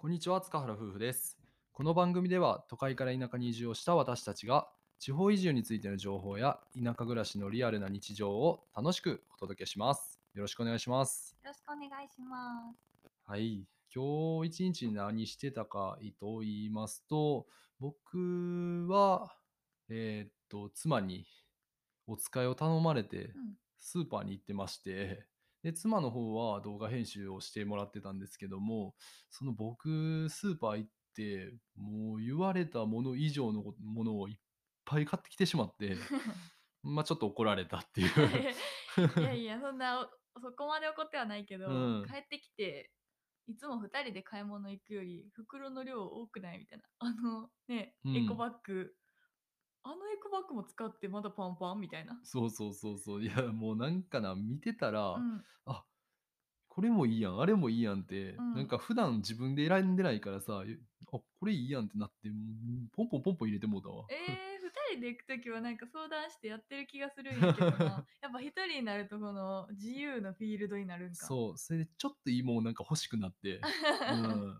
[0.00, 1.36] こんにちは塚原夫婦です。
[1.72, 4.68] この番組では都会から田舎に移住をした私たちが
[5.00, 10.20] 地方移住についての情報や田舎暮らしのリアルな日常を楽しくお届けします。
[10.34, 11.36] よろしくお願いします。
[11.42, 13.10] よろしくお願いします。
[13.24, 13.66] はい。
[13.92, 17.48] 今日一日何してたかと言いますと
[17.80, 19.34] 僕は
[19.88, 21.26] えーっと妻に
[22.06, 23.32] お使いを頼まれてうん、
[23.80, 25.26] スーパーに行ってまして
[25.62, 28.94] で妻の方は動画編集をしてもらってたんですけども
[29.28, 34.36] その僕スーパー行ってもう言われたもの以上のものをいっ
[34.84, 35.96] ぱい買ってきてしまって
[36.82, 38.08] まあちょっと怒られたっていう。
[39.20, 40.08] いやいや、そんなお
[40.40, 42.06] そこまで怒ってはないけど、うん。
[42.06, 42.92] 帰ってきて、
[43.46, 46.58] いつも2人で買い物行くより袋の量多くない？
[46.58, 46.84] みたいな。
[46.98, 48.16] あのね、うん。
[48.16, 48.94] エコバッグ、
[49.82, 51.80] あのエコバッグも使ってまだパンパン？
[51.80, 52.18] みたいな。
[52.22, 55.84] そうそうそうそういやもうなんかな見てたら、うん、あ
[56.68, 60.78] これもいいやんあれもいいやんって、うんなんか普段自分で選んでないからさえ
[61.12, 62.28] あこれいいやんってなって
[62.94, 64.06] ポンポンポンポン入れてもうたわ。
[64.10, 68.06] えー、2人で行くときはなんか相談してやってる気がするんやけどな。
[68.20, 71.26] やっぱ1人になるとこの自由のフィールドになるんか。
[71.26, 73.60] そうそれでちょっといいもんなんか欲しくなって、
[74.12, 74.58] うん、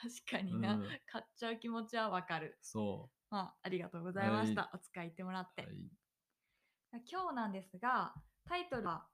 [0.00, 2.58] 確かにな、うん買っちゃう気持ちはわかる。
[2.62, 4.70] そまあ、ありがとうございました。
[4.74, 5.62] お使い行ってもらって。
[5.62, 5.66] う、
[6.92, 8.14] はい、今日なんですが、
[8.48, 9.06] タイトルは、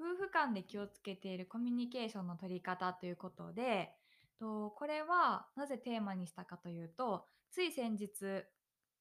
[0.00, 3.92] 夫婦間で気をつけているコミュニケーションの取り方ということで、
[4.38, 8.44] とこれはなぜテーマにしたかというと、つい先日、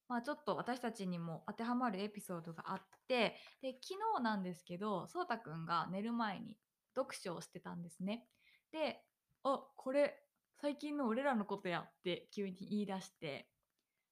[0.07, 6.57] まあちょっと私たちにも当てはまるエピソードがあって、で、昨日なんですけど、そうたくんが寝る前に
[6.95, 8.27] 読書をしてたんですね。
[8.71, 9.03] で、
[9.43, 10.24] あ、これ
[10.61, 13.47] 最近の俺らのことやって急に言い出して、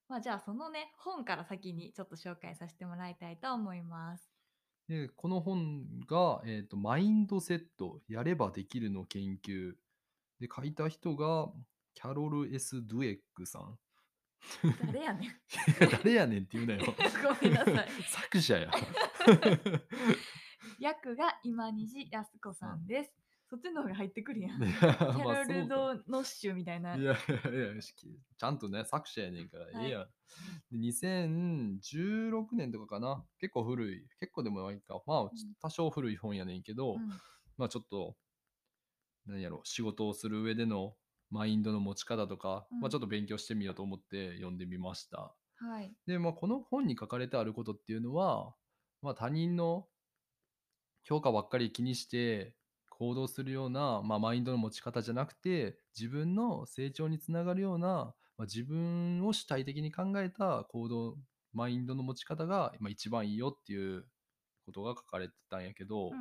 [0.09, 4.29] まあじゃあそのね、本から先にちょっと紹介させてもらいたいと思います。
[4.87, 9.73] でこの本が、えーと「マインドセットやればできるの研究」
[10.41, 11.51] で書いた人が
[11.93, 13.79] キャロル・ S・ ドゥエックさん。
[14.85, 15.31] 誰やねん。
[16.03, 16.83] 誰やねんって言うなよ。
[17.23, 17.89] ごめんなさい。
[18.03, 18.71] 作者や。
[20.79, 23.22] 役が今西靖子さんです。
[23.53, 24.59] そっちの方が入ってくるやん。
[24.59, 26.95] キキャロル・ド・ノッシュみたいな。
[26.95, 30.07] いやいやいや、しちゃんとね、作者やねんから、はいええやん。
[30.71, 33.23] で2016年とかかな。
[33.39, 34.07] 結構古い。
[34.19, 34.99] 結構でもないか。
[35.05, 35.29] まあ、ん
[35.61, 37.09] 多少古い本やねんけど、うん
[37.55, 38.15] まあちょっと、
[39.27, 40.95] 何やろ、仕事をする上での
[41.29, 45.31] マインドの持ち方とか、うんまあちょっと勉強してみようと思って読んでみました。
[45.57, 45.93] はい。
[46.07, 48.55] で、まあこの本に書かれてあることっていうのは、
[49.03, 49.85] まあ他人の
[51.03, 52.55] 評価ばっかり気にして
[53.03, 61.17] 行動するような、まあ、マインドの持ち方じゃなくて自分の成長につながるような、まあ、自分を主体的に考えた行動
[61.53, 64.05] マインドの持ち方がまあ一番いいよっていう
[64.65, 66.13] ことが書かれてたんやけど、うん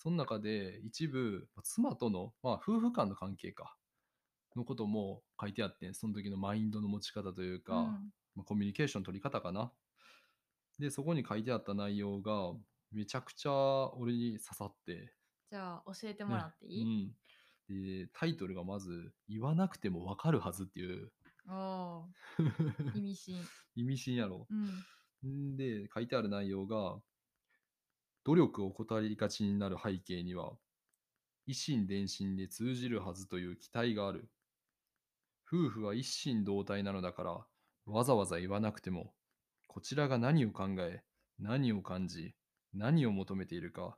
[0.00, 3.74] その中で一部まあ妻との、まあ、夫婦間の関係か
[4.54, 9.72] のことも書いてあってその時のマインドの持ち方というか、うんまあ、コミュニケーション取り方かな。
[10.78, 12.52] で、そこに書いてあった内容が
[12.92, 13.50] めちゃくちゃ
[13.96, 15.12] 俺に刺さって。
[15.50, 16.82] じゃあ教えてもらっていい、
[17.68, 18.04] うん。
[18.04, 21.12] で、タイトルがまず、言わなくてもわかるはずっていう。
[22.94, 23.36] 意味深。
[23.74, 24.46] 意味深やろ。
[25.24, 25.52] うん。
[25.52, 27.00] んで、書いてある内容が、
[28.24, 30.58] 努力を怠りがちになる背景には、
[31.46, 34.30] 一心伝心で通じるはずという期待がある。
[35.50, 37.46] 夫婦は一心同体なのだから、
[37.86, 39.14] わざわざ言わなくても、
[39.66, 41.02] こちらが何を考え、
[41.38, 42.34] 何を感じ、
[42.74, 43.96] 何を求めているか、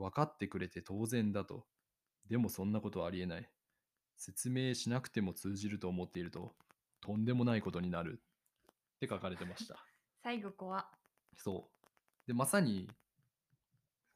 [0.00, 1.66] 分かってくれて当然だと。
[2.28, 3.48] でもそんなことはありえない。
[4.16, 6.54] 説明しなくても通じると思っていると、
[7.00, 8.20] とんでもないことになる。
[8.96, 9.76] って書かれてました。
[10.22, 10.86] 最後怖。
[11.36, 11.70] そ
[12.26, 12.26] う。
[12.26, 12.88] で、まさに、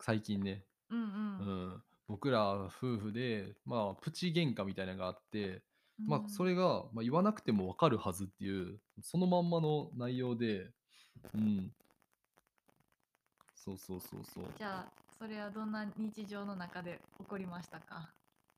[0.00, 1.68] 最近ね、うんううん。
[1.76, 5.62] ん、僕ら夫婦で、まあ、プチ喧嘩みたいなのがあって、
[5.98, 10.70] まあ、うんそれが、まあ、言わなくてもわかるはずっていう、そのまんまの内容で、
[11.34, 11.74] うん。
[13.54, 14.44] そうそうそうそう。
[14.58, 18.10] じゃあ、それはどんな日常の中で起こりましたか？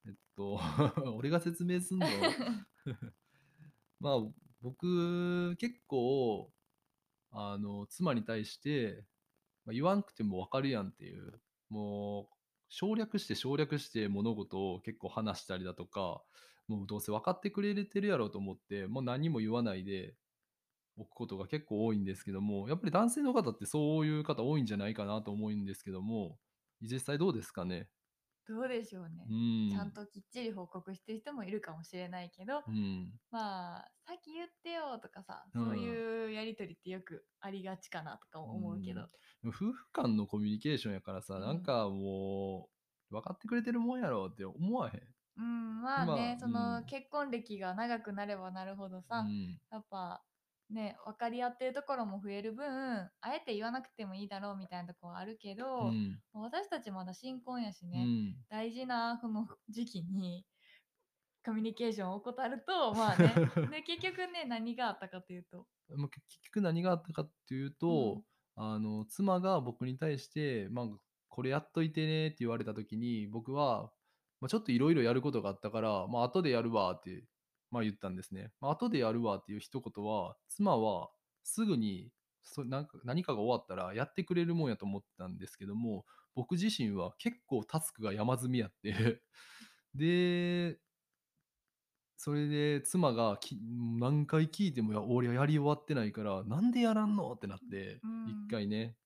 [0.05, 0.59] えっと、
[1.15, 2.09] 俺が説明すんの？
[4.01, 4.17] まあ、
[4.63, 6.53] 僕、結構、
[7.31, 9.05] あの、妻に対して、
[9.65, 12.35] まあ、言わんくてもわかるやんっていう、もう、
[12.69, 16.21] 省略して省略して物事を結構話したりだとか、
[16.67, 20.17] もうどうせ分かってくれてるやろうと思って、もう何も言わないで
[20.97, 26.41] おくことが結構多いんですけども、やっぱり男性の方ってそういう方多いんじゃないかなと思うんですけども、
[26.81, 27.89] 実際どうですかね？
[28.49, 29.33] どうでしょうねう。
[29.35, 29.71] ん。
[29.71, 33.19] ちゃんときっちり報告してる人もいるかもしれないけど、うん。
[33.31, 39.09] まあ、さっき言ってよとかさ、うんそういうやりとりってよくありがちかなとか思うけど。
[39.45, 42.71] 夫婦間のコミュニケーションやからさ、うんなんかも
[43.11, 45.01] う、分かってくれてるもんやろって思わへん？
[45.39, 50.25] うん、まあまあね、その、うん結婚歴が長くなればなるほどうさ、んやっぱ
[50.71, 58.47] ね、分かり合ってるところも増える分、あえて言わなくてもいいだろうみたいなところはあるけうど、ん私たちまだ新婚やしうね、ん。
[58.49, 60.47] 大事なこの 時期に
[61.45, 63.41] コミュニケーションを怠ると、まあね、
[63.71, 68.25] で結局ね、何があったかというと、 まあ結局何があったかっていうと、
[68.55, 70.89] あの妻が僕に対して、まあ、
[71.29, 73.93] これやっといてねって言われた時に僕は、
[74.41, 77.25] まあ、ちょっといろいろやることがあったから、まあ後でやるわって、
[77.71, 78.51] まあ、言ったんですね。
[78.61, 81.11] まあ、後でやるわっていう一言は妻は
[81.43, 82.11] すぐに
[82.43, 86.05] そなんか何かが終わったらやってくれるもんやと思ってたんですけども
[86.35, 89.21] 僕自身は結構タスクが山積みやって
[89.95, 90.79] で
[92.17, 93.59] それで妻がき
[94.01, 98.97] 何回聞いても、いや、俺はやり終わってないから、なんでやらんのってなってう、ん一回ね。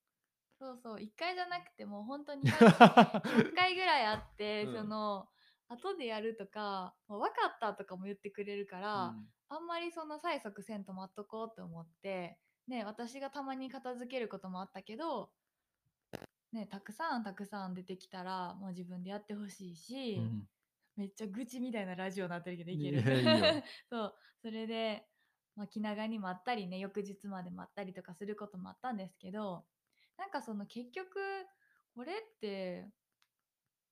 [0.60, 3.20] そうそう、1回じゃなくてもう本当に100
[3.54, 5.28] 回ぐらいあって、うんその、
[5.70, 9.28] 後でやるとか、まあ分かったとかも言ってくれるから、うん。
[9.48, 12.38] あんまりその催促せんと待っとこうって思って、
[12.68, 15.32] ね、私がたまに片付けることもあったけど、
[16.52, 20.48] ね、たくさんたくさん出てきたら、もう自分でやってほしいし、うん。
[20.96, 23.02] めっちゃ愚痴みたいなラジオになってるけどいけいる？
[23.88, 25.08] そうそれで、
[25.56, 29.66] まあ、気長に待ったりね翌日まで待ったりとかすることもあったんですけど
[30.18, 31.18] なんかその結局
[31.94, 32.90] これって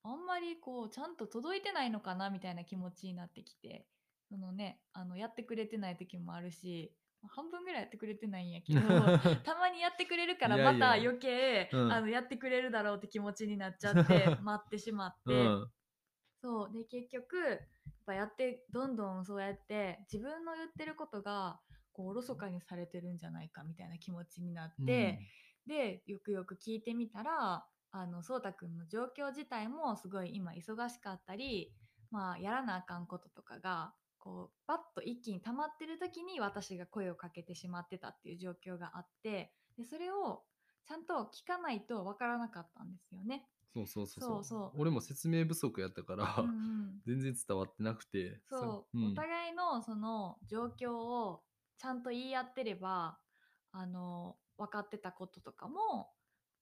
[0.03, 3.87] あんまりこうちゃんと届いてないのかなみたいな気持ちになってきて
[4.29, 6.93] そのねあのやってくれてない時もあるし
[7.23, 8.81] まあ半分ぐらいやってくれてないんやけど
[9.45, 11.93] たまにやってくれるからまた余計うん。
[11.93, 15.33] あのやってくれるだろうって気持ちになっちゃって 待ってしまって。
[15.33, 15.73] うん。
[16.41, 16.73] そう。
[16.73, 17.59] で結局やっ
[18.07, 21.61] ぱやってどんどんそうやって自分の言ってることが
[21.93, 25.19] こうおろそかにされてるんじゃないかみたいな気持ちになって、
[25.67, 31.73] でよくよく聞いてみたらあのそうたくんの状況自体もすごい今忙しかったり、
[32.11, 40.43] まあ、やらなあかんこととかがこうパッと一気に溜まってる時に私が声をかけてしまってたっていう状況があってでそれを
[40.87, 43.47] ちゃんと聞かないとわからなかったんですよね。
[43.75, 44.45] そうそうそうそう。
[44.45, 47.01] そう俺も説明不足やったから、うんうん。
[47.07, 48.41] 全然伝わってなくて。
[48.49, 51.45] そう、んお互いのその状況を
[51.77, 53.19] ちゃんと言い合ってれば
[53.71, 56.11] あの分かってたこととかも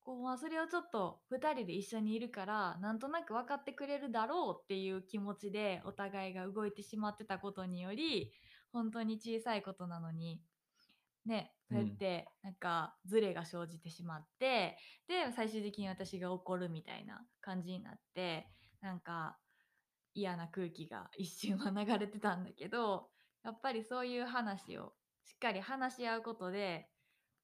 [0.07, 8.31] こう、まあ、それをちょっと2人で一緒にいるからなんとなく分かってくれるだろうっていう気持ちでお互いが動いてしまってたことにより
[8.73, 10.41] 本当に小さいことなのに
[11.27, 18.47] ねそうやってなんかズレが生じてしまって、で最終的に私が怒るみたいな感じになって
[18.81, 19.37] なんか
[20.15, 23.09] 嫌な空気が一瞬は流れてたんだけど
[23.43, 24.93] やっぱりそういう話を
[25.25, 26.87] しっかり話し合うことで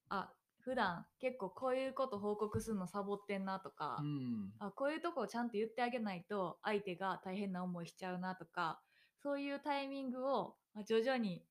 [0.07, 0.31] あ
[0.63, 4.51] 普段結構こういうこと報告するのサボってんなとか、うん。
[4.59, 8.79] あこういうとこをちゃんと言ってあげないと相手が大変な思いしちゃうなとか
[9.21, 11.43] そういうタイミングをまあ徐々に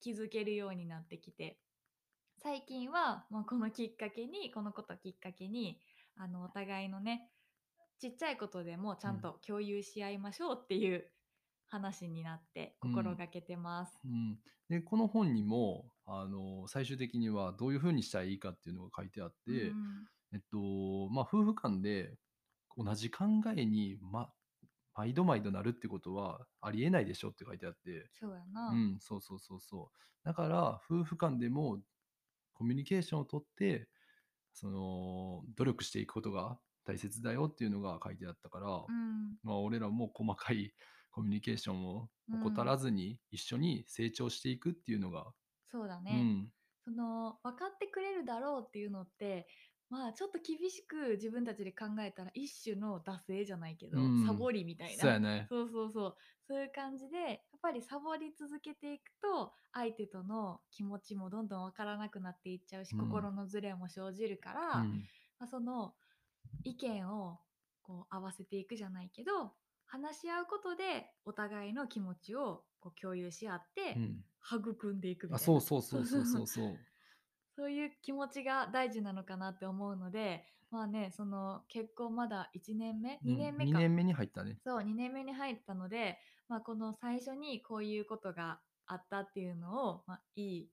[0.00, 1.58] 気づけるようになってきて
[2.42, 5.80] 最近は、まあ、このきっかけにこのことをきっかけに
[6.16, 7.30] あのお互いのね
[7.98, 11.04] ちっちゃいことでもちゃんと共有し合いましょうっていう
[11.68, 12.92] 話になってうん。
[12.92, 13.98] 心がけてます。
[14.04, 14.38] うん、
[14.68, 22.16] でこの本にもあの最終的にはどういうふうにしたらいいかっていうのが書いてあって、うんえっとまあ、夫婦間で
[22.76, 23.24] 同じ考
[23.56, 24.30] えに、ま、
[24.94, 28.68] 毎度毎度なるってことはありえないでしょって書いてあって、そうやな。
[28.68, 30.26] うん、そうそうそうそう。
[30.26, 31.78] だから夫婦間でも
[32.54, 33.88] コミュニケーションをとって
[34.52, 39.38] その努力していくことが大切だよっていうのが書いてあったから、うん。
[39.42, 40.74] まあ、俺らも細かい
[41.18, 42.42] コミュニケーションをうん。
[42.44, 45.26] 怠らずに一緒に成長していくっていうのが、
[45.66, 46.52] そうだね、うん。
[46.84, 49.48] その分かってくれるだろうっていうのって
[49.90, 54.26] まあちょっと厳しく自分たちで考えたら一種の惰性じゃないけど、うん。
[54.26, 55.02] サボりみたいな。
[55.02, 55.46] そうやね。
[55.48, 56.16] そうそうそう。
[56.46, 63.00] そういう感じでやっぱりサボり続けていくと相手との気持ちもどんどん分からなくなっていっちゃうし、うん。
[63.00, 65.08] 心のズレも生じるから、うん。
[65.38, 65.94] まあ、その
[66.64, 67.40] 意見を
[67.82, 69.54] こう合わせていくじゃないけど
[69.88, 74.24] 話し合うことでお互いの気持ちをこう共有し合ってうん。
[74.40, 76.78] 育んでいくみたいな、あそうそうそうそうそうそう。
[77.56, 84.58] そういう気持ちが大事なのかなって思うのでまあねその結婚まだ1年目2年目2か、年目に入ったね。
[84.64, 86.18] そう2年目に入ったので、
[86.48, 90.70] まあ、この最初にこういうことがあったっていうのを、まあ、いい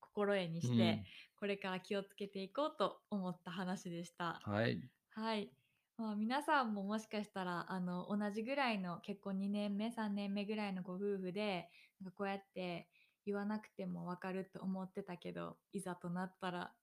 [0.00, 1.04] 心得にして、
[1.36, 4.42] これから気をつけていこうと思った話でした。
[4.46, 4.80] うんはい。
[5.10, 5.52] はい。
[5.96, 12.88] まあ、皆さんももしかしたらあの同じぐらいの結婚2年目3年目ぐらいのご夫婦でなんかこうやって
[13.24, 16.74] 言わなくても分かると思ってたけどいざとなったら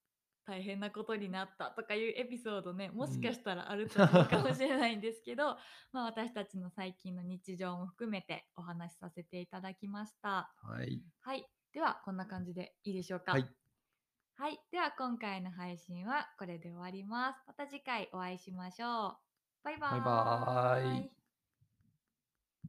[0.45, 5.57] 大変なことになったとかいうエピソードねもしかしたらあると思うかもしれないんですけど、
[5.93, 10.53] まあ私たちの最近の日常も含めてお話しさせていただきました。
[10.55, 11.03] はい。
[11.21, 11.49] はい。
[11.71, 13.33] ではこんな感じでいいでしょうか？
[13.35, 13.55] はい。
[14.35, 14.59] はい。
[14.71, 17.39] では今回の配信はこれで終わります。
[17.47, 19.17] また次回お会いしましょう。
[19.63, 21.22] バイバーバイバーイ